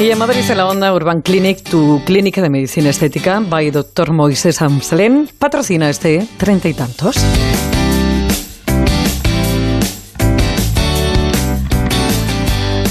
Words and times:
Y 0.00 0.10
en 0.10 0.18
Madrid, 0.18 0.42
en 0.48 0.56
la 0.56 0.68
Onda 0.68 0.92
Urban 0.92 1.22
Clinic, 1.22 1.62
tu 1.62 2.02
clínica 2.04 2.42
de 2.42 2.50
medicina 2.50 2.90
estética, 2.90 3.40
by 3.40 3.70
Dr. 3.70 4.12
Moisés 4.12 4.60
Amselén, 4.60 5.30
patrocina 5.38 5.88
este 5.88 6.26
treinta 6.36 6.68
y 6.68 6.74
tantos. 6.74 7.16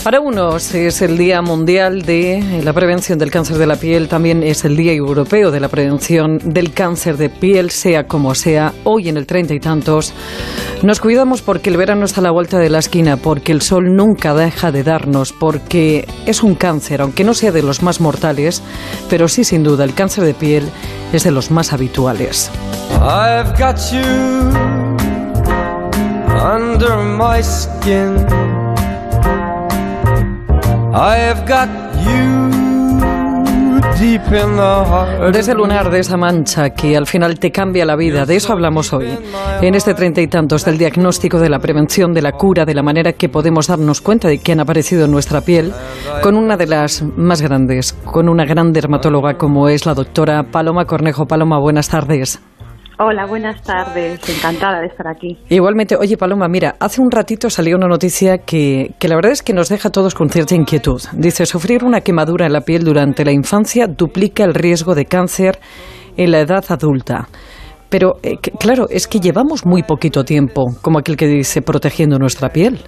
Para 0.03 0.19
unos 0.19 0.75
es 0.75 1.01
el 1.01 1.17
Día 1.17 1.41
Mundial 1.41 2.01
de 2.01 2.61
la 2.61 2.73
Prevención 2.73 3.17
del 3.17 3.31
Cáncer 3.31 3.57
de 3.57 3.65
la 3.65 3.77
Piel, 3.77 4.09
también 4.09 4.43
es 4.43 4.65
el 4.65 4.75
Día 4.75 4.91
Europeo 4.91 5.49
de 5.49 5.61
la 5.61 5.69
Prevención 5.69 6.39
del 6.43 6.73
Cáncer 6.73 7.15
de 7.15 7.29
Piel, 7.29 7.69
sea 7.69 8.05
como 8.05 8.35
sea, 8.35 8.73
hoy 8.83 9.07
en 9.07 9.15
el 9.15 9.25
treinta 9.25 9.53
y 9.53 9.61
tantos. 9.61 10.13
Nos 10.81 10.99
cuidamos 10.99 11.41
porque 11.41 11.69
el 11.69 11.77
verano 11.77 12.03
está 12.03 12.19
a 12.19 12.23
la 12.23 12.31
vuelta 12.31 12.59
de 12.59 12.69
la 12.69 12.79
esquina, 12.79 13.15
porque 13.15 13.53
el 13.53 13.61
sol 13.61 13.95
nunca 13.95 14.33
deja 14.33 14.73
de 14.73 14.83
darnos, 14.83 15.31
porque 15.31 16.05
es 16.25 16.43
un 16.43 16.55
cáncer, 16.55 16.99
aunque 16.99 17.23
no 17.23 17.33
sea 17.33 17.53
de 17.53 17.63
los 17.63 17.81
más 17.81 18.01
mortales, 18.01 18.61
pero 19.09 19.29
sí 19.29 19.45
sin 19.45 19.63
duda 19.63 19.85
el 19.85 19.93
cáncer 19.93 20.25
de 20.25 20.33
piel 20.33 20.69
es 21.13 21.23
de 21.23 21.31
los 21.31 21.49
más 21.49 21.71
habituales. 21.71 22.51
I've 22.99 23.57
got 23.57 23.77
you 23.89 24.01
under 26.43 26.97
my 26.97 27.41
skin. 27.41 28.42
Desde 35.31 35.51
el 35.53 35.57
lunar 35.57 35.89
de 35.89 35.99
esa 35.99 36.17
mancha 36.17 36.69
que 36.69 36.95
al 36.95 37.07
final 37.07 37.39
te 37.39 37.51
cambia 37.51 37.83
la 37.83 37.95
vida, 37.95 38.27
de 38.27 38.35
eso 38.35 38.53
hablamos 38.53 38.93
hoy. 38.93 39.07
En 39.61 39.73
este 39.73 39.95
treinta 39.95 40.21
y 40.21 40.27
tantos 40.27 40.65
del 40.65 40.77
diagnóstico, 40.77 41.39
de 41.39 41.49
la 41.49 41.57
prevención, 41.59 42.13
de 42.13 42.21
la 42.21 42.33
cura, 42.33 42.65
de 42.65 42.75
la 42.75 42.83
manera 42.83 43.13
que 43.13 43.27
podemos 43.27 43.67
darnos 43.67 44.01
cuenta 44.01 44.27
de 44.27 44.37
que 44.37 44.51
han 44.51 44.59
aparecido 44.59 45.05
en 45.05 45.11
nuestra 45.11 45.41
piel, 45.41 45.73
con 46.21 46.35
una 46.35 46.57
de 46.57 46.67
las 46.67 47.01
más 47.01 47.41
grandes, 47.41 47.93
con 47.93 48.29
una 48.29 48.45
gran 48.45 48.71
dermatóloga 48.71 49.35
como 49.35 49.69
es 49.69 49.87
la 49.87 49.95
doctora 49.95 50.43
Paloma 50.51 50.85
Cornejo. 50.85 51.25
Paloma, 51.25 51.59
buenas 51.59 51.89
tardes. 51.89 52.39
Hola, 52.99 53.25
buenas 53.25 53.61
tardes. 53.63 54.21
Encantada 54.29 54.79
de 54.79 54.87
estar 54.87 55.07
aquí. 55.07 55.37
Igualmente, 55.49 55.95
oye 55.95 56.15
Paloma, 56.15 56.47
mira, 56.47 56.75
hace 56.79 57.01
un 57.01 57.09
ratito 57.09 57.49
salió 57.49 57.75
una 57.75 57.87
noticia 57.87 58.37
que, 58.39 58.91
que 58.99 59.07
la 59.07 59.15
verdad 59.15 59.31
es 59.31 59.41
que 59.41 59.53
nos 59.53 59.69
deja 59.69 59.89
a 59.89 59.91
todos 59.91 60.13
con 60.13 60.29
cierta 60.29 60.53
inquietud. 60.53 61.01
Dice, 61.13 61.45
sufrir 61.45 61.83
una 61.83 62.01
quemadura 62.01 62.45
en 62.45 62.53
la 62.53 62.61
piel 62.61 62.83
durante 62.83 63.25
la 63.25 63.31
infancia 63.31 63.87
duplica 63.87 64.43
el 64.43 64.53
riesgo 64.53 64.93
de 64.93 65.05
cáncer 65.05 65.57
en 66.17 66.31
la 66.31 66.41
edad 66.41 66.63
adulta. 66.69 67.27
Pero, 67.89 68.13
eh, 68.23 68.37
claro, 68.59 68.85
es 68.89 69.07
que 69.07 69.19
llevamos 69.19 69.65
muy 69.65 69.83
poquito 69.83 70.23
tiempo, 70.23 70.63
como 70.81 70.99
aquel 70.99 71.17
que 71.17 71.27
dice, 71.27 71.61
protegiendo 71.61 72.17
nuestra 72.17 72.49
piel. 72.49 72.79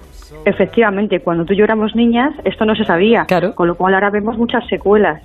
Efectivamente, 0.46 1.20
cuando 1.24 1.46
tú 1.46 1.54
y 1.54 1.58
yo 1.58 1.64
éramos 1.64 1.96
niñas, 1.96 2.32
esto 2.44 2.66
no 2.66 2.76
se 2.76 2.84
sabía. 2.86 3.26
Claro. 3.28 3.54
Con 3.56 3.68
lo 3.68 3.76
cual 3.76 3.96
ahora 3.96 4.10
vemos 4.12 4.38
muchas 4.38 4.64
secuelas 4.70 5.22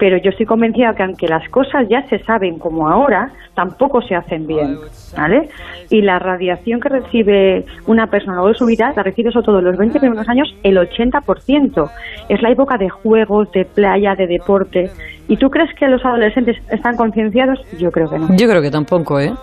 pero 0.00 0.16
yo 0.16 0.30
estoy 0.30 0.46
convencida 0.46 0.94
que 0.96 1.02
aunque 1.02 1.28
las 1.28 1.46
cosas 1.50 1.86
ya 1.90 2.02
se 2.08 2.18
saben 2.24 2.58
como 2.58 2.88
ahora, 2.88 3.30
tampoco 3.54 4.00
se 4.00 4.14
hacen 4.14 4.46
bien, 4.46 4.78
¿vale? 5.14 5.50
Y 5.90 6.00
la 6.00 6.18
radiación 6.18 6.80
que 6.80 6.88
recibe 6.88 7.66
una 7.86 8.06
persona 8.06 8.36
largo 8.36 8.48
de 8.48 8.54
su 8.54 8.64
vida, 8.64 8.94
la 8.96 9.02
recibe 9.02 9.30
sobre 9.30 9.44
todo 9.44 9.60
los 9.60 9.76
20 9.76 10.00
primeros 10.00 10.26
años 10.26 10.48
el 10.62 10.78
80%. 10.78 11.90
Es 12.30 12.40
la 12.40 12.50
época 12.50 12.78
de 12.78 12.88
juegos, 12.88 13.52
de 13.52 13.66
playa, 13.66 14.14
de 14.16 14.26
deporte. 14.26 14.90
¿Y 15.28 15.36
tú 15.36 15.50
crees 15.50 15.68
que 15.78 15.86
los 15.86 16.02
adolescentes 16.02 16.56
están 16.70 16.96
concienciados? 16.96 17.58
Yo 17.78 17.90
creo 17.90 18.08
que 18.08 18.18
no. 18.18 18.28
Yo 18.34 18.48
creo 18.48 18.62
que 18.62 18.70
tampoco, 18.70 19.20
¿eh? 19.20 19.34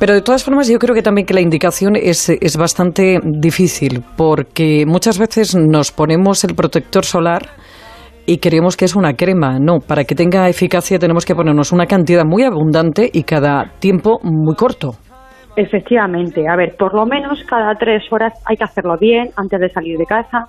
Pero 0.00 0.14
de 0.14 0.22
todas 0.22 0.42
formas, 0.42 0.66
yo 0.66 0.78
creo 0.78 0.94
que 0.94 1.02
también 1.02 1.26
que 1.26 1.34
la 1.34 1.42
indicación 1.42 1.94
es, 1.94 2.30
es 2.30 2.56
bastante 2.56 3.20
difícil, 3.22 4.02
porque 4.16 4.84
muchas 4.86 5.18
veces 5.18 5.54
nos 5.54 5.92
ponemos 5.92 6.42
el 6.44 6.54
protector 6.54 7.04
solar 7.04 7.42
y 8.26 8.38
creemos 8.38 8.76
que 8.76 8.84
es 8.84 8.96
una 8.96 9.14
crema. 9.14 9.58
No, 9.58 9.80
para 9.80 10.04
que 10.04 10.14
tenga 10.14 10.48
eficacia 10.48 10.98
tenemos 10.98 11.24
que 11.24 11.34
ponernos 11.34 11.72
una 11.72 11.86
cantidad 11.86 12.24
muy 12.24 12.42
abundante 12.42 13.10
y 13.12 13.22
cada 13.24 13.72
tiempo 13.78 14.18
muy 14.22 14.54
corto. 14.54 14.92
Efectivamente, 15.56 16.48
a 16.48 16.56
ver, 16.56 16.74
por 16.76 16.94
lo 16.94 17.06
menos 17.06 17.42
cada 17.44 17.74
tres 17.76 18.02
horas 18.10 18.32
hay 18.44 18.56
que 18.56 18.64
hacerlo 18.64 18.96
bien 18.98 19.28
antes 19.36 19.60
de 19.60 19.68
salir 19.68 19.96
de 19.98 20.04
casa. 20.04 20.46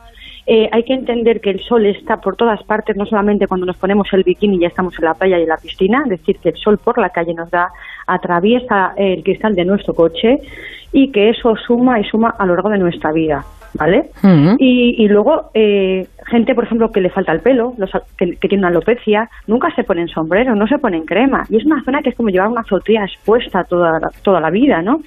Eh, 0.47 0.67
hay 0.71 0.83
que 0.83 0.93
entender 0.93 1.41
que 1.41 1.49
el 1.51 1.59
sol 1.59 1.85
está 1.85 2.17
por 2.17 2.35
todas 2.35 2.61
partes, 2.63 2.95
no 2.95 3.05
solamente 3.05 3.47
cuando 3.47 3.65
nos 3.65 3.77
ponemos 3.77 4.07
el 4.13 4.23
bikini 4.23 4.57
y 4.57 4.61
ya 4.61 4.67
estamos 4.67 4.93
en 4.99 5.05
la 5.05 5.13
playa 5.13 5.39
y 5.39 5.43
en 5.43 5.49
la 5.49 5.57
piscina, 5.57 6.01
es 6.05 6.19
decir, 6.19 6.37
que 6.37 6.49
el 6.49 6.55
sol 6.57 6.77
por 6.83 6.99
la 6.99 7.09
calle 7.09 7.33
nos 7.33 7.49
da, 7.49 7.69
atraviesa 8.05 8.93
el 8.95 9.23
cristal 9.23 9.53
de 9.53 9.65
nuestro 9.65 9.93
coche 9.93 10.37
y 10.91 11.11
que 11.11 11.29
eso 11.29 11.55
suma 11.67 11.99
y 11.99 12.03
suma 12.03 12.33
a 12.37 12.45
lo 12.45 12.53
largo 12.53 12.69
de 12.69 12.77
nuestra 12.77 13.11
vida. 13.11 13.43
¿Vale? 13.77 14.09
y, 14.57 15.07
luego, 15.07 15.51
eh, 15.53 16.07
gente, 16.27 16.55
por 16.55 16.65
ejemplo, 16.65 16.91
que 16.91 17.01
le 17.01 17.09
falta 17.09 17.31
el 17.31 17.41
pelo, 17.41 17.73
los, 17.77 17.89
que, 18.17 18.35
tiene 18.47 18.59
una 18.59 18.69
alopecia, 18.69 19.29
nunca 19.47 19.73
se 19.75 19.83
ponen 19.83 20.07
sombrero, 20.07 20.55
no 20.55 20.67
se 20.67 20.77
ponen 20.77 21.05
crema. 21.05 21.43
Y 21.49 21.57
es 21.57 21.65
una 21.65 21.83
zona 21.83 22.01
que 22.01 22.09
es 22.09 22.15
como 22.15 22.29
llevar 22.29 22.49
una 22.49 22.61
azotea 22.61 23.05
expuesta 23.05 23.63
toda, 23.63 23.99
toda 24.23 24.39
la 24.39 24.49
vida, 24.49 24.81
¿no? 24.81 25.01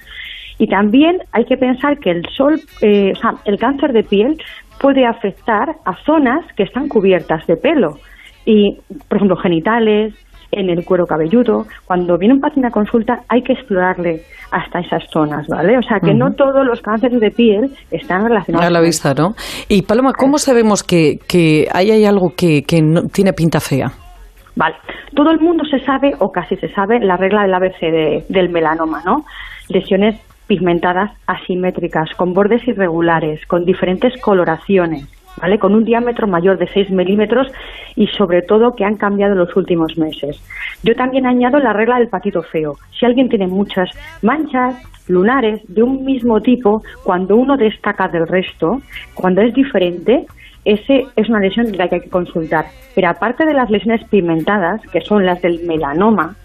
Y 0.57 0.67
también 0.67 1.19
hay 1.31 1.45
que 1.45 1.57
pensar 1.57 1.99
que 1.99 2.11
el 2.11 2.25
sol, 2.35 2.59
eh, 2.81 3.13
o 3.15 3.19
sea, 3.19 3.33
el 3.45 3.57
cáncer 3.57 3.93
de 3.93 4.03
piel 4.03 4.37
puede 4.79 5.05
afectar 5.05 5.75
a 5.85 5.95
zonas 6.03 6.45
que 6.55 6.63
están 6.63 6.89
cubiertas 6.89 7.45
de 7.47 7.55
pelo. 7.55 7.97
Y, 8.45 8.77
por 9.07 9.17
ejemplo, 9.17 9.37
genitales, 9.37 10.13
en 10.51 10.69
el 10.69 10.83
cuero 10.85 11.05
cabelludo. 11.05 11.65
Cuando 11.85 12.17
viene 12.17 12.35
un 12.35 12.41
paciente 12.41 12.67
a 12.67 12.71
consulta 12.71 13.21
hay 13.27 13.41
que 13.43 13.53
explorarle 13.53 14.23
hasta 14.51 14.79
esas 14.79 15.03
zonas, 15.11 15.47
¿vale? 15.47 15.77
O 15.77 15.83
sea 15.83 15.99
que 15.99 16.13
no 16.13 16.33
todos 16.33 16.65
los 16.65 16.81
cánceres 16.81 17.19
de 17.19 17.31
piel 17.31 17.71
están 17.91 18.23
relacionados. 18.23 18.67
A 18.67 18.69
la 18.71 18.81
vista, 18.81 19.13
¿no? 19.13 19.35
Y 19.67 19.83
Paloma, 19.83 20.13
¿cómo 20.13 20.37
sabemos 20.37 20.83
que, 20.83 21.19
que 21.27 21.67
ahí 21.71 21.91
hay 21.91 22.05
algo 22.05 22.33
que, 22.35 22.63
que 22.63 22.81
no, 22.81 23.03
tiene 23.07 23.33
pinta 23.33 23.59
fea? 23.59 23.91
Vale, 24.55 24.75
todo 25.15 25.31
el 25.31 25.39
mundo 25.39 25.63
se 25.65 25.79
sabe, 25.85 26.13
o 26.19 26.31
casi 26.31 26.55
se 26.57 26.69
sabe, 26.73 26.99
la 26.99 27.17
regla 27.17 27.43
del 27.43 27.53
ABC 27.53 28.27
del 28.27 28.49
melanoma, 28.49 29.01
¿no? 29.05 29.25
Lesiones 29.69 30.19
pigmentadas 30.47 31.11
asimétricas, 31.27 32.09
con 32.17 32.33
bordes 32.33 32.67
irregulares, 32.67 33.45
con 33.45 33.65
diferentes 33.65 34.19
coloraciones, 34.19 35.07
¿vale? 35.41 35.59
Con 35.59 35.73
un 35.73 35.85
diámetro 35.85 36.27
mayor 36.27 36.57
de 36.57 36.67
6 36.67 36.91
milímetros 36.91 37.47
y 37.95 38.07
sobre 38.07 38.41
todo 38.41 38.75
que 38.75 38.85
han 38.85 38.95
cambiado 38.95 39.33
en 39.33 39.39
los 39.39 39.55
últimos 39.55 39.97
meses. 39.97 40.41
Yo 40.83 40.95
también 40.95 41.25
añado 41.25 41.59
la 41.59 41.73
regla 41.73 41.97
del 41.97 42.09
patito 42.09 42.41
feo. 42.43 42.75
Si 42.97 43.05
alguien 43.05 43.29
tiene 43.29 43.47
muchas 43.47 43.89
manchas, 44.21 44.75
lunares 45.07 45.61
de 45.67 45.83
un 45.83 46.05
mismo 46.05 46.39
tipo, 46.41 46.83
cuando 47.03 47.35
uno 47.35 47.57
destaca 47.57 48.07
del 48.07 48.27
resto, 48.27 48.81
cuando 49.15 49.41
es 49.41 49.53
diferente, 49.53 50.25
ese 50.65 51.07
es 51.15 51.29
una 51.29 51.39
lesión 51.39 51.75
la 51.75 51.87
que 51.87 51.95
hay 51.95 52.01
que 52.01 52.09
consultar. 52.09 52.65
Pero 52.95 53.09
aparte 53.09 53.45
de 53.45 53.53
las 53.53 53.69
lesiones 53.69 54.07
pigmentadas, 54.09 54.81
que 54.91 55.01
son 55.01 55.25
las 55.25 55.41
del 55.41 55.65
melanoma, 55.65 56.35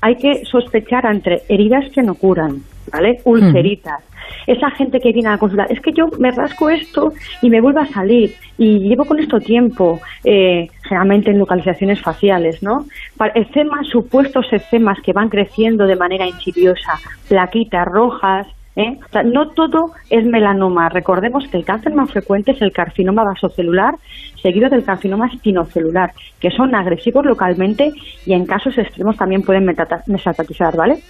hay 0.00 0.16
que 0.16 0.44
sospechar 0.44 1.06
entre 1.06 1.42
heridas 1.48 1.90
que 1.92 2.02
no 2.02 2.14
curan, 2.14 2.62
¿vale? 2.92 3.20
Ulceritas, 3.24 4.02
esa 4.46 4.70
gente 4.70 5.00
que 5.00 5.12
viene 5.12 5.28
a 5.28 5.38
consultar, 5.38 5.70
es 5.70 5.80
que 5.80 5.92
yo 5.92 6.08
me 6.18 6.30
rasco 6.30 6.70
esto 6.70 7.12
y 7.42 7.50
me 7.50 7.60
vuelvo 7.60 7.80
a 7.80 7.86
salir 7.86 8.34
y 8.58 8.78
llevo 8.80 9.04
con 9.04 9.18
esto 9.18 9.40
tiempo, 9.40 10.00
eh, 10.24 10.68
generalmente 10.82 11.30
en 11.30 11.38
localizaciones 11.38 12.00
faciales, 12.00 12.62
¿no? 12.62 12.86
Eczemas, 13.34 13.86
supuestos 13.88 14.46
eczemas 14.52 14.98
que 15.02 15.12
van 15.12 15.28
creciendo 15.28 15.86
de 15.86 15.96
manera 15.96 16.26
insidiosa, 16.26 16.98
plaquitas 17.28 17.86
rojas, 17.86 18.46
¿eh? 18.76 18.98
no 19.24 19.48
todo 19.50 19.92
es 20.08 20.24
melanoma. 20.24 20.88
Recordemos 20.88 21.44
que 21.48 21.56
el 21.56 21.64
cáncer 21.64 21.94
más 21.94 22.10
frecuente 22.10 22.52
es 22.52 22.62
el 22.62 22.72
carcinoma 22.72 23.24
vasocelular, 23.24 23.94
seguido 24.42 24.68
del 24.68 24.84
carcinoma 24.84 25.28
espinocelular, 25.28 26.12
que 26.40 26.50
son 26.50 26.74
agresivos 26.74 27.24
localmente 27.24 27.92
y 28.26 28.32
en 28.32 28.46
casos 28.46 28.76
extremos 28.78 29.16
también 29.16 29.42
pueden 29.42 29.64
metastatizar, 29.64 30.76
¿vale? 30.76 31.02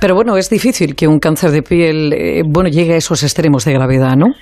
Pero 0.00 0.14
bueno, 0.14 0.36
es 0.36 0.50
difícil 0.50 0.96
que 0.96 1.06
un 1.06 1.20
cáncer 1.20 1.50
de 1.50 1.62
piel 1.62 2.12
eh, 2.12 2.42
bueno 2.44 2.68
llegue 2.68 2.94
a 2.94 2.96
esos 2.96 3.22
extremos 3.22 3.64
de 3.64 3.72
gravedad, 3.72 4.16
¿no? 4.16 4.34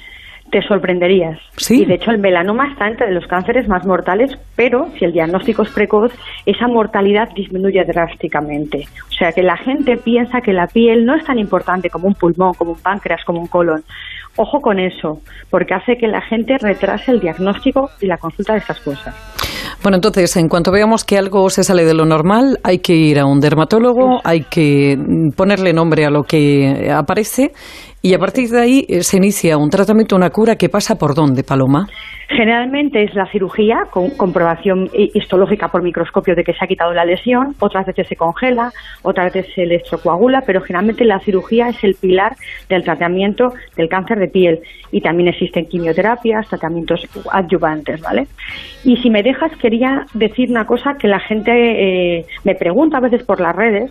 Te 0.50 0.62
sorprenderías. 0.62 1.38
¿Sí? 1.56 1.82
Y 1.82 1.84
de 1.86 1.94
hecho 1.94 2.10
el 2.10 2.18
melanoma 2.18 2.68
está 2.68 2.88
entre 2.88 3.12
los 3.12 3.26
cánceres 3.26 3.68
más 3.68 3.86
mortales, 3.86 4.30
pero 4.56 4.88
si 4.98 5.04
el 5.04 5.12
diagnóstico 5.12 5.62
es 5.62 5.70
precoz, 5.70 6.12
esa 6.46 6.66
mortalidad 6.68 7.28
disminuye 7.34 7.82
drásticamente. 7.84 8.84
O 9.08 9.12
sea 9.12 9.32
que 9.32 9.42
la 9.42 9.56
gente 9.56 9.96
piensa 9.96 10.40
que 10.40 10.52
la 10.52 10.66
piel 10.66 11.04
no 11.04 11.14
es 11.14 11.24
tan 11.24 11.38
importante 11.38 11.90
como 11.90 12.08
un 12.08 12.14
pulmón, 12.14 12.54
como 12.54 12.72
un 12.72 12.80
páncreas, 12.80 13.24
como 13.24 13.40
un 13.40 13.46
colon. 13.46 13.82
Ojo 14.36 14.60
con 14.60 14.78
eso, 14.78 15.20
porque 15.50 15.74
hace 15.74 15.96
que 15.96 16.06
la 16.06 16.20
gente 16.22 16.56
retrase 16.58 17.10
el 17.10 17.20
diagnóstico 17.20 17.90
y 18.00 18.06
la 18.06 18.16
consulta 18.16 18.52
de 18.52 18.60
estas 18.60 18.80
cosas. 18.80 19.14
Bueno, 19.82 19.96
entonces, 19.96 20.36
en 20.36 20.48
cuanto 20.48 20.70
veamos 20.70 21.04
que 21.04 21.16
algo 21.16 21.48
se 21.48 21.64
sale 21.64 21.84
de 21.84 21.94
lo 21.94 22.04
normal, 22.04 22.58
hay 22.62 22.78
que 22.78 22.94
ir 22.94 23.18
a 23.18 23.26
un 23.26 23.40
dermatólogo, 23.40 24.20
hay 24.24 24.42
que 24.42 24.96
ponerle 25.36 25.72
nombre 25.72 26.04
a 26.04 26.10
lo 26.10 26.22
que 26.22 26.90
aparece 26.94 27.52
Y 28.02 28.14
a 28.14 28.18
partir 28.18 28.48
de 28.48 28.60
ahí 28.60 28.86
eh, 28.88 29.02
se 29.02 29.18
inicia 29.18 29.58
un 29.58 29.68
tratamiento, 29.68 30.16
una 30.16 30.30
cura 30.30 30.56
que 30.56 30.70
pasa 30.70 30.94
por 30.96 31.14
dónde, 31.14 31.44
Paloma. 31.44 31.86
Generalmente 32.28 33.02
es 33.02 33.14
la 33.14 33.26
cirugía 33.26 33.80
con 33.90 34.10
comprobación 34.10 34.88
histológica 34.94 35.68
por 35.68 35.82
microscopio 35.82 36.34
de 36.34 36.44
que 36.44 36.52
se 36.52 36.64
ha 36.64 36.68
quitado 36.68 36.94
la 36.94 37.04
lesión, 37.04 37.56
otras 37.58 37.84
veces 37.86 38.06
se 38.08 38.16
congela, 38.16 38.72
otras 39.02 39.34
veces 39.34 39.52
se 39.52 39.64
electrocoagula, 39.64 40.42
pero 40.46 40.60
generalmente 40.62 41.04
la 41.04 41.18
cirugía 41.18 41.68
es 41.68 41.82
el 41.82 41.96
pilar 41.96 42.36
del 42.68 42.84
tratamiento 42.84 43.52
del 43.76 43.88
cáncer 43.88 44.18
de 44.18 44.28
piel 44.28 44.60
y 44.92 45.00
también 45.00 45.28
existen 45.28 45.66
quimioterapias, 45.66 46.48
tratamientos 46.48 47.04
adyuvantes, 47.32 48.00
¿vale? 48.00 48.28
Y 48.84 48.96
si 48.98 49.10
me 49.10 49.22
dejas, 49.22 49.50
quería 49.56 50.06
decir 50.14 50.50
una 50.50 50.66
cosa 50.66 50.94
que 50.98 51.08
la 51.08 51.18
gente 51.18 51.50
eh, 51.50 52.26
me 52.44 52.54
pregunta 52.54 52.98
a 52.98 53.00
veces 53.00 53.24
por 53.24 53.40
las 53.40 53.54
redes, 53.54 53.90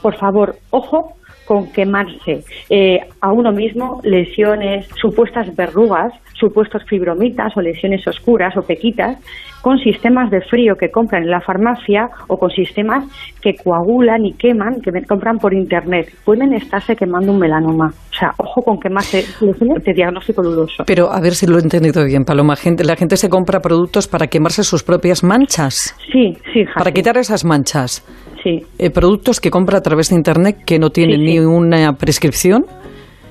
por 0.00 0.16
favor, 0.16 0.56
ojo 0.70 1.14
con 1.44 1.72
quemarse 1.72 2.44
eh, 2.70 3.00
a 3.20 3.32
uno 3.32 3.52
mismo 3.52 4.00
lesiones, 4.02 4.86
supuestas 5.00 5.54
verrugas, 5.54 6.12
supuestos 6.34 6.82
fibromitas 6.88 7.56
o 7.56 7.60
lesiones 7.60 8.06
oscuras 8.06 8.56
o 8.56 8.62
pequitas, 8.62 9.18
con 9.64 9.78
sistemas 9.78 10.30
de 10.30 10.42
frío 10.42 10.76
que 10.76 10.90
compran 10.90 11.22
en 11.22 11.30
la 11.30 11.40
farmacia 11.40 12.10
o 12.28 12.36
con 12.36 12.50
sistemas 12.50 13.04
que 13.40 13.54
coagulan 13.54 14.26
y 14.26 14.34
queman, 14.34 14.82
que 14.82 14.92
compran 15.06 15.38
por 15.38 15.54
internet. 15.54 16.12
Pueden 16.22 16.52
estarse 16.52 16.94
quemando 16.94 17.32
un 17.32 17.38
melanoma. 17.38 17.86
O 17.86 18.14
sea, 18.14 18.32
ojo 18.36 18.60
con 18.60 18.78
quemarse 18.78 19.24
lesiones 19.40 19.82
de 19.82 19.94
diagnóstico 19.94 20.42
dudoso. 20.42 20.84
Pero 20.86 21.10
a 21.10 21.18
ver 21.20 21.32
si 21.32 21.46
lo 21.46 21.56
he 21.56 21.62
entendido 21.62 22.04
bien, 22.04 22.26
Paloma. 22.26 22.56
Gente, 22.56 22.84
la 22.84 22.94
gente 22.94 23.16
se 23.16 23.30
compra 23.30 23.60
productos 23.60 24.06
para 24.06 24.26
quemarse 24.26 24.64
sus 24.64 24.82
propias 24.82 25.24
manchas. 25.24 25.96
Sí, 26.12 26.36
sí, 26.52 26.64
Para 26.76 26.92
quitar 26.92 27.16
esas 27.16 27.44
manchas. 27.46 28.04
Sí. 28.44 28.64
Eh, 28.78 28.90
productos 28.90 29.40
que 29.40 29.50
compra 29.50 29.78
a 29.78 29.80
través 29.80 30.10
de 30.10 30.16
Internet 30.16 30.58
que 30.64 30.78
no 30.78 30.90
tienen 30.90 31.24
ni 31.24 31.40
una 31.40 31.94
prescripción 31.96 32.66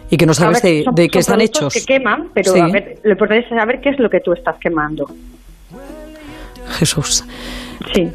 y 0.10 0.18
que 0.18 0.26
no 0.26 0.34
sabes 0.34 0.62
de, 0.62 1.10
qué 1.10 1.20
están 1.20 1.40
hechos. 1.40 1.74
que 1.74 1.86
queman, 1.86 2.30
pero 2.34 2.54
a 2.62 2.68
ver, 2.68 3.00
lo 3.04 3.12
importante 3.12 3.46
es 3.46 3.50
saber 3.50 3.80
qué 3.80 3.90
es 3.90 4.00
lo 4.00 4.10
que 4.10 4.20
tú 4.20 4.34
estás 4.34 4.58
quemando. 4.60 5.08
Jesús. 6.80 7.24
Sí 7.94 8.12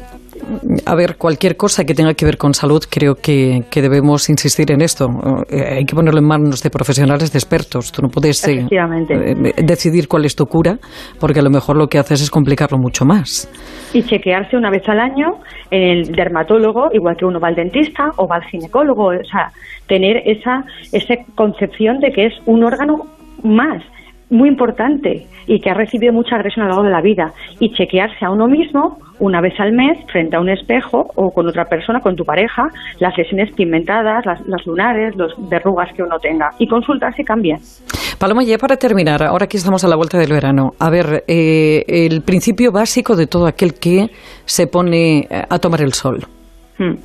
a 0.85 0.95
ver, 0.95 1.17
cualquier 1.17 1.55
cosa 1.55 1.85
que 1.85 1.93
tenga 1.93 2.13
que 2.13 2.25
ver 2.25 2.37
con 2.37 2.53
salud, 2.53 2.81
creo 2.89 3.15
que, 3.15 3.61
debemos 3.73 4.29
insistir 4.29 4.71
en 4.71 4.81
esto. 4.81 5.07
Eh, 5.49 5.77
hay 5.77 5.85
que 5.85 5.95
ponerlo 5.95 6.19
en 6.19 6.27
manos 6.27 6.61
de 6.61 6.69
profesionales, 6.69 7.31
de 7.31 7.39
expertos. 7.39 7.91
Tú 7.91 8.01
no 8.01 8.09
puedes 8.09 8.45
eh, 8.47 8.65
eh, 8.69 9.53
decidir 9.63 10.07
cuál 10.07 10.25
es 10.25 10.35
tu 10.35 10.45
cura, 10.45 10.77
porque 11.19 11.39
a 11.39 11.43
lo 11.43 11.49
mejor 11.49 11.77
lo 11.77 11.87
que 11.87 11.97
haces 11.97 12.21
es 12.21 12.29
complicarlo 12.29 12.77
mucho 12.77 13.05
más. 13.05 13.49
Y 13.93 14.03
chequearse 14.03 14.57
una 14.57 14.69
vez 14.69 14.87
al 14.87 14.99
año 14.99 15.39
en 15.71 15.81
el 15.81 16.11
dermatólogo, 16.11 16.89
igual 16.93 17.15
que 17.17 17.25
uno 17.25 17.39
va 17.39 17.47
al 17.47 17.55
dentista 17.55 18.11
o 18.17 18.27
va 18.27 18.37
al 18.37 18.43
ginecólogo. 18.43 19.07
O 19.07 19.23
sea, 19.23 19.51
tener 19.87 20.17
esa, 20.25 20.63
esa 20.91 21.15
concepción 21.35 21.99
de 21.99 22.11
que 22.11 22.27
es 22.27 22.33
un 22.45 22.63
órgano 22.63 23.05
más 23.43 23.81
muy 24.29 24.49
importante 24.49 25.27
y 25.47 25.59
que 25.59 25.69
ha 25.69 25.73
recibido 25.73 26.13
mucha 26.13 26.35
agresión 26.35 26.65
a 26.65 26.69
lo 26.69 26.75
largo 26.75 26.85
de 26.85 26.91
la 26.91 27.01
vida 27.01 27.33
y 27.59 27.71
chequearse 27.73 28.25
a 28.25 28.31
uno 28.31 28.47
mismo 28.47 28.99
una 29.19 29.41
vez 29.41 29.53
al 29.59 29.73
mes 29.73 29.97
frente 30.11 30.35
a 30.35 30.39
un 30.39 30.49
espejo 30.49 31.07
o 31.15 31.31
con 31.31 31.47
otra 31.47 31.65
persona, 31.65 31.99
con 31.99 32.15
tu 32.15 32.23
pareja, 32.23 32.67
las 32.99 33.17
lesiones 33.17 33.53
pigmentadas, 33.53 34.25
las, 34.25 34.65
lunares, 34.65 35.15
las 35.15 35.31
verrugas 35.49 35.89
que 35.95 36.03
uno 36.03 36.17
tenga 36.19 36.51
y 36.57 36.67
consultar 36.67 37.13
si 37.15 37.23
cambia. 37.23 37.57
Paloma, 38.17 38.43
ya 38.43 38.57
para 38.57 38.77
terminar, 38.77 39.23
ahora 39.23 39.47
que 39.47 39.57
estamos 39.57 39.83
a 39.83 39.87
la 39.87 39.95
vuelta 39.95 40.17
del 40.17 40.31
verano, 40.31 40.71
a 40.79 40.89
ver, 40.89 41.23
eh, 41.27 41.83
el 41.87 42.21
principio 42.21 42.71
básico 42.71 43.15
de 43.15 43.27
todo 43.27 43.47
aquel 43.47 43.73
que 43.73 44.07
se 44.45 44.67
pone 44.67 45.27
a 45.29 45.57
tomar 45.59 45.81
el 45.81 45.93
sol. 45.93 46.19
Hmm. 46.77 46.95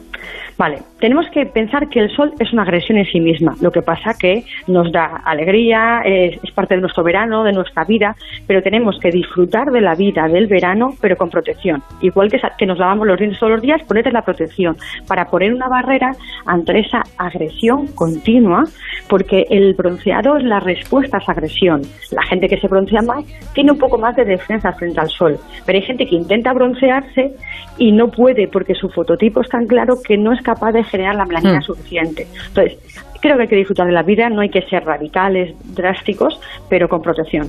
Vale, 0.56 0.78
tenemos 1.04 1.26
que 1.32 1.44
pensar 1.44 1.90
que 1.90 2.00
el 2.00 2.10
sol 2.16 2.32
es 2.38 2.50
una 2.54 2.62
agresión 2.62 2.96
en 2.96 3.04
sí 3.04 3.20
misma. 3.20 3.54
Lo 3.60 3.70
que 3.70 3.82
pasa 3.82 4.14
que 4.18 4.42
nos 4.66 4.90
da 4.90 5.20
alegría, 5.26 6.00
es, 6.02 6.40
parte 6.52 6.76
de 6.76 6.80
nuestro 6.80 7.04
verano, 7.04 7.44
de 7.44 7.52
nuestra 7.52 7.84
vida, 7.84 8.16
pero 8.46 8.62
tenemos 8.62 8.98
que 8.98 9.10
disfrutar 9.10 9.70
de 9.70 9.82
la 9.82 9.94
vida 9.94 10.26
del 10.28 10.46
verano, 10.46 10.94
pero 11.02 11.18
con 11.18 11.28
protección. 11.28 11.82
Igual 12.00 12.30
que, 12.30 12.40
que 12.56 12.64
nos 12.64 12.78
lavamos 12.78 13.06
los 13.06 13.18
dientes 13.18 13.38
todos 13.38 13.52
los 13.52 13.60
días, 13.60 13.82
ponete 13.86 14.10
la 14.12 14.22
protección 14.22 14.78
para 15.06 15.26
poner 15.26 15.52
una 15.52 15.68
barrera 15.68 16.12
ante 16.46 16.78
esa 16.78 17.02
agresión 17.18 17.88
continua, 17.88 18.64
porque 19.06 19.44
el 19.50 19.74
bronceado 19.74 20.38
es 20.38 20.44
la 20.44 20.60
respuesta 20.60 21.18
a 21.18 21.20
esa 21.20 21.32
agresión. 21.32 21.82
La 22.12 22.22
gente 22.22 22.48
que 22.48 22.56
se 22.56 22.66
broncea 22.66 23.02
más 23.02 23.26
tiene 23.52 23.72
un 23.72 23.78
poco 23.78 23.98
más 23.98 24.16
de 24.16 24.24
defensa 24.24 24.72
frente 24.72 25.00
al 25.00 25.10
sol, 25.10 25.36
pero 25.66 25.76
hay 25.76 25.84
gente 25.84 26.06
que 26.06 26.16
intenta 26.16 26.54
broncearse 26.54 27.34
y 27.76 27.92
no 27.92 28.10
puede 28.10 28.48
porque 28.48 28.74
su 28.74 28.88
fototipo 28.88 29.42
es 29.42 29.50
tan 29.50 29.66
claro 29.66 29.96
que 30.02 30.16
no 30.16 30.32
es 30.32 30.40
capaz 30.40 30.72
de 30.72 30.84
generar 30.94 31.17
la 31.17 31.25
melanina 31.25 31.58
hmm. 31.58 31.62
suficiente. 31.62 32.26
Entonces, 32.49 32.79
creo 33.20 33.37
que 33.37 33.43
hay 33.43 33.49
que 33.49 33.56
disfrutar 33.56 33.87
de 33.87 33.93
la 33.93 34.02
vida, 34.02 34.29
no 34.29 34.43
hay 34.43 34.50
que 34.50 34.62
ser 34.62 34.85
radicales, 34.85 35.55
drásticos, 35.75 36.38
pero 36.69 36.88
con 36.88 37.00
protección. 37.00 37.49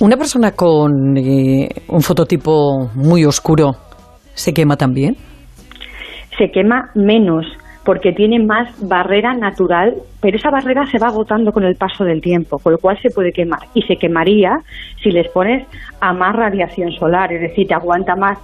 ¿Una 0.00 0.16
persona 0.16 0.50
con 0.50 1.16
eh, 1.16 1.68
un 1.88 2.00
fototipo 2.00 2.90
muy 2.94 3.24
oscuro 3.24 3.72
se 4.34 4.52
quema 4.52 4.76
también? 4.76 5.16
Se 6.36 6.50
quema 6.50 6.90
menos 6.94 7.46
porque 7.84 8.12
tiene 8.12 8.44
más 8.44 8.68
barrera 8.88 9.34
natural, 9.34 9.94
pero 10.20 10.36
esa 10.36 10.50
barrera 10.50 10.86
se 10.90 10.98
va 10.98 11.08
agotando 11.08 11.52
con 11.52 11.64
el 11.64 11.76
paso 11.76 12.04
del 12.04 12.20
tiempo, 12.20 12.58
con 12.58 12.72
lo 12.72 12.78
cual 12.78 12.98
se 13.00 13.10
puede 13.10 13.30
quemar. 13.30 13.60
Y 13.74 13.82
se 13.82 13.96
quemaría 13.96 14.56
si 15.02 15.10
les 15.10 15.28
pones 15.28 15.66
a 16.00 16.12
más 16.12 16.34
radiación 16.34 16.90
solar, 16.92 17.32
es 17.32 17.42
decir, 17.42 17.68
te 17.68 17.74
aguanta 17.74 18.16
más 18.16 18.38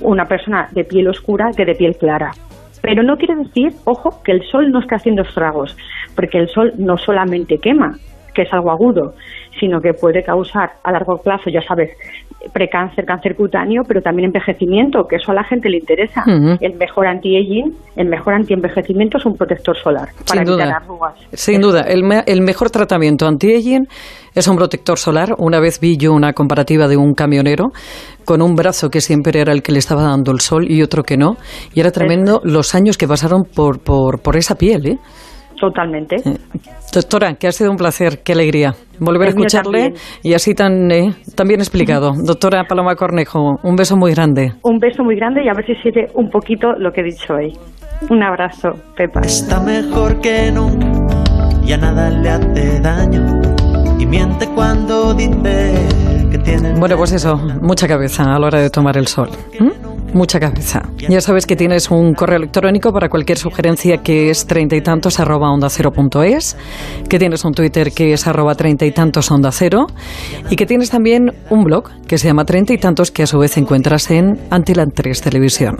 una 0.00 0.24
persona 0.24 0.68
de 0.72 0.84
piel 0.84 1.08
oscura 1.08 1.50
que 1.56 1.64
de 1.64 1.74
piel 1.74 1.96
clara. 1.96 2.30
Pero 2.80 3.02
no 3.02 3.16
quiere 3.16 3.36
decir, 3.36 3.72
ojo, 3.84 4.22
que 4.22 4.32
el 4.32 4.42
sol 4.50 4.70
no 4.70 4.80
esté 4.80 4.94
haciendo 4.94 5.22
estragos, 5.22 5.76
porque 6.14 6.38
el 6.38 6.48
sol 6.48 6.72
no 6.78 6.96
solamente 6.96 7.58
quema, 7.58 7.98
que 8.38 8.42
es 8.42 8.52
algo 8.52 8.70
agudo, 8.70 9.14
sino 9.58 9.80
que 9.80 9.92
puede 9.92 10.22
causar 10.22 10.70
a 10.84 10.92
largo 10.92 11.16
plazo, 11.16 11.50
ya 11.50 11.60
sabes, 11.60 11.90
precáncer, 12.52 13.04
cáncer 13.04 13.34
cutáneo, 13.34 13.82
pero 13.82 14.00
también 14.00 14.26
envejecimiento, 14.26 15.08
que 15.08 15.16
eso 15.16 15.32
a 15.32 15.34
la 15.34 15.42
gente 15.42 15.68
le 15.68 15.78
interesa. 15.78 16.22
El 16.60 16.76
mejor 16.76 17.08
anti-aging, 17.08 17.74
el 17.96 18.08
mejor 18.08 18.34
anti-envejecimiento 18.34 19.18
es 19.18 19.26
un 19.26 19.36
protector 19.36 19.76
solar 19.76 20.10
para 20.24 20.44
Sin 20.44 20.52
evitar 20.52 20.82
arrugas. 20.82 21.14
Sin 21.32 21.60
duda, 21.60 21.80
el, 21.80 22.04
el 22.26 22.42
mejor 22.42 22.70
tratamiento 22.70 23.26
anti-aging 23.26 23.88
es 24.36 24.46
un 24.46 24.56
protector 24.56 24.98
solar. 24.98 25.30
Una 25.38 25.58
vez 25.58 25.80
vi 25.80 25.96
yo 25.96 26.12
una 26.12 26.32
comparativa 26.32 26.86
de 26.86 26.96
un 26.96 27.14
camionero 27.14 27.72
con 28.24 28.40
un 28.40 28.54
brazo 28.54 28.88
que 28.88 29.00
siempre 29.00 29.40
era 29.40 29.52
el 29.52 29.64
que 29.64 29.72
le 29.72 29.80
estaba 29.80 30.04
dando 30.04 30.30
el 30.30 30.38
sol 30.38 30.70
y 30.70 30.80
otro 30.82 31.02
que 31.02 31.16
no. 31.16 31.38
Y 31.74 31.80
era 31.80 31.90
tremendo 31.90 32.40
los 32.44 32.76
años 32.76 32.96
que 32.96 33.08
pasaron 33.08 33.42
por, 33.42 33.80
por, 33.80 34.20
por 34.22 34.36
esa 34.36 34.54
piel, 34.54 34.86
¿eh? 34.86 34.98
Totalmente. 35.60 36.16
Doctora, 36.92 37.34
que 37.34 37.48
ha 37.48 37.52
sido 37.52 37.70
un 37.70 37.76
placer, 37.76 38.22
qué 38.24 38.32
alegría 38.32 38.74
volver 39.00 39.28
a 39.28 39.30
escucharle 39.30 39.94
y 40.22 40.34
así 40.34 40.54
tan, 40.54 40.90
eh, 40.90 41.14
bien 41.46 41.60
explicado. 41.60 42.12
Doctora 42.16 42.64
Paloma 42.64 42.94
Cornejo, 42.94 43.58
un 43.62 43.76
beso 43.76 43.96
muy 43.96 44.12
grande. 44.12 44.52
Un 44.62 44.78
beso 44.78 45.02
muy 45.04 45.16
grande 45.16 45.44
y 45.44 45.48
a 45.48 45.54
ver 45.54 45.66
si 45.66 45.74
sirve 45.76 46.06
un 46.14 46.30
poquito 46.30 46.72
lo 46.78 46.90
que 46.92 47.00
he 47.00 47.04
dicho 47.04 47.34
hoy. 47.34 47.52
Un 48.10 48.22
abrazo, 48.22 48.70
Pepa. 48.96 49.20
Está 49.20 49.60
mejor 49.60 50.20
que 50.20 50.50
nunca, 50.52 51.24
ya 51.64 51.76
nada 51.76 52.10
le 52.10 52.30
hace 52.30 52.80
daño 52.80 53.40
y 53.98 54.06
miente 54.06 54.46
cuando 54.54 55.14
dice 55.14 55.74
que 56.30 56.38
tiene... 56.38 56.74
Bueno, 56.78 56.96
pues 56.96 57.12
eso, 57.12 57.36
mucha 57.60 57.88
cabeza 57.88 58.22
a 58.34 58.38
la 58.38 58.46
hora 58.46 58.60
de 58.60 58.70
tomar 58.70 58.96
el 58.96 59.06
sol 59.08 59.28
mucha 60.12 60.40
cabeza. 60.40 60.82
Ya 61.08 61.20
sabes 61.20 61.46
que 61.46 61.56
tienes 61.56 61.90
un 61.90 62.14
correo 62.14 62.38
electrónico 62.38 62.92
para 62.92 63.08
cualquier 63.08 63.38
sugerencia 63.38 63.98
que 63.98 64.30
es 64.30 64.46
treinta 64.46 64.76
y 64.76 64.80
tantos 64.80 65.20
arroba 65.20 65.50
onda 65.50 65.68
que 67.08 67.18
tienes 67.18 67.44
un 67.44 67.52
Twitter 67.52 67.92
que 67.92 68.12
es 68.12 68.26
arroba 68.26 68.54
treinta 68.54 68.84
y 68.84 68.92
tantos 68.92 69.30
onda 69.30 69.50
cero 69.52 69.86
y 70.50 70.56
que 70.56 70.66
tienes 70.66 70.90
también 70.90 71.32
un 71.50 71.64
blog 71.64 71.90
que 72.06 72.18
se 72.18 72.28
llama 72.28 72.44
treinta 72.44 72.72
y 72.72 72.78
tantos 72.78 73.10
que 73.10 73.22
a 73.22 73.26
su 73.26 73.38
vez 73.38 73.56
encuentras 73.56 74.10
en 74.10 74.38
Antiland 74.50 74.92
3 74.94 75.20
Televisión. 75.20 75.76